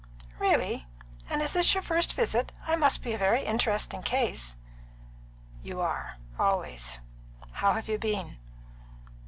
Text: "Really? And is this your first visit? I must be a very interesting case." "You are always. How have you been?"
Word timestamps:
"Really? 0.39 0.87
And 1.29 1.43
is 1.43 1.53
this 1.53 1.75
your 1.75 1.83
first 1.83 2.13
visit? 2.15 2.51
I 2.65 2.75
must 2.75 3.03
be 3.03 3.13
a 3.13 3.19
very 3.19 3.43
interesting 3.45 4.01
case." 4.01 4.55
"You 5.61 5.79
are 5.79 6.17
always. 6.39 6.99
How 7.51 7.73
have 7.73 7.87
you 7.87 7.99
been?" 7.99 8.37